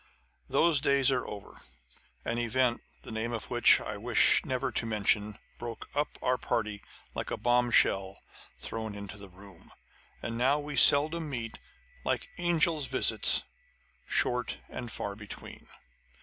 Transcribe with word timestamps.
Those 0.49 0.79
days 0.79 1.11
are 1.11 1.27
over! 1.27 1.61
An 2.25 2.39
event, 2.39 2.81
the 3.03 3.11
name 3.11 3.31
of 3.33 3.51
which 3.51 3.79
I 3.79 3.97
wish 3.97 4.43
never 4.43 4.71
to 4.71 4.85
mention, 4.87 5.37
broke 5.59 5.87
up 5.93 6.17
our 6.23 6.39
party, 6.39 6.81
like 7.13 7.29
a 7.29 7.37
bomb 7.37 7.69
shell 7.69 8.17
thrown 8.57 8.95
into 8.95 9.19
the 9.19 9.29
room: 9.29 9.71
and 10.23 10.39
now 10.39 10.57
we 10.57 10.75
seldom 10.75 11.29
meet 11.29 11.59
Like 12.03 12.29
angels' 12.39 12.87
visits, 12.87 13.43
short 14.07 14.57
and 14.69 14.91
far 14.91 15.15
between. 15.15 15.67